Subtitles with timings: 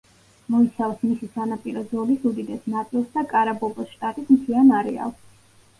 [0.53, 5.27] მოიცავს მისი სანაპირო ზოლის უდიდეს ნაწილს და კარაბობოს შტატის მთიან არეალს.